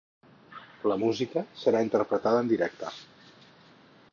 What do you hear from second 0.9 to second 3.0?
La música serà interpretada en directe.